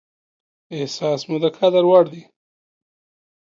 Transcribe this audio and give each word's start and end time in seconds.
احساس 0.75 1.21
مو 1.29 1.37
د 1.43 1.45
قدر 1.57 1.83
وړ 1.89 2.05
دى. 2.13 2.23